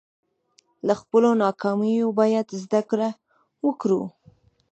له 0.87 0.93
خپلو 1.01 1.29
ناکامیو 1.43 2.09
باید 2.19 2.47
زده 2.63 2.81
کړه 2.89 3.09
وکړو. 3.65 4.01